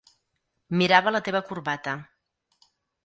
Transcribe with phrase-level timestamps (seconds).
[0.79, 1.95] Mirava la teva corbata.